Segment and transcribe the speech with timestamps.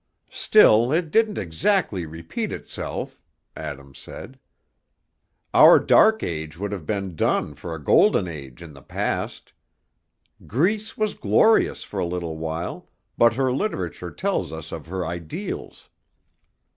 [0.31, 3.19] "Still, it didn't exactly repeat itself,"
[3.55, 4.39] Adam said.
[5.53, 9.53] "Our dark age would have done for a golden age in the past.
[10.47, 15.87] Greece was glorious for a little while, but her literature tells us of her ideals.